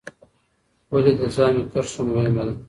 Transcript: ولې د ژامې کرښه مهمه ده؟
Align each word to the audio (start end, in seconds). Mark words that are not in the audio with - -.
ولې 0.91 1.11
د 1.19 1.21
ژامې 1.35 1.63
کرښه 1.71 2.01
مهمه 2.09 2.43
ده؟ 2.47 2.53